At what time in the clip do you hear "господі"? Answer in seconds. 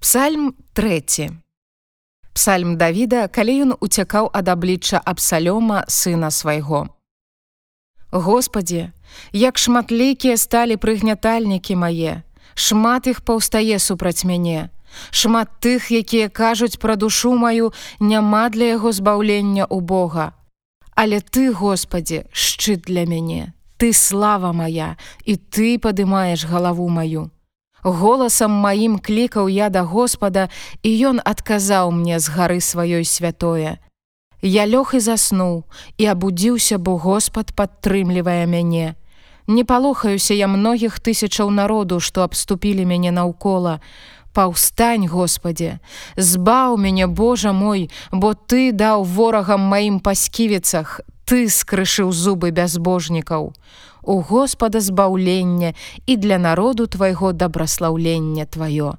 8.08-8.96, 21.52-22.24